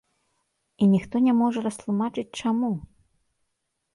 І 0.85 0.85
ніхто 0.93 1.15
не 1.25 1.33
можа 1.41 1.59
растлумачыць, 1.67 2.35
чаму. 2.39 2.71